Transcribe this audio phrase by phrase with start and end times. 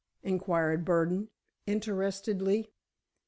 [0.23, 1.27] inquired Burdon,
[1.67, 2.73] interestedly.